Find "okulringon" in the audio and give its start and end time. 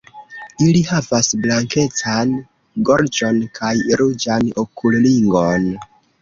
4.65-5.71